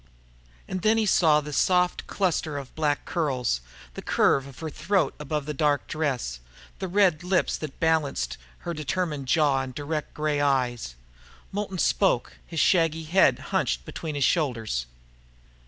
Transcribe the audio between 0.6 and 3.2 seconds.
And then he saw the soft cluster of black